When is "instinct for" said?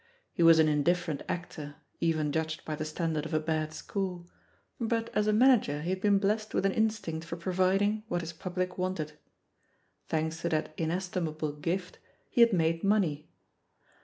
6.71-7.35